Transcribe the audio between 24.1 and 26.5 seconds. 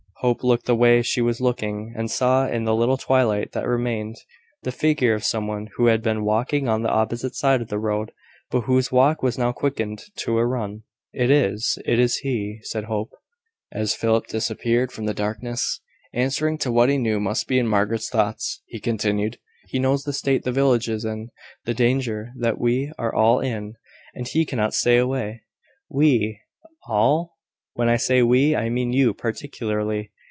and he cannot stay away." "`We!'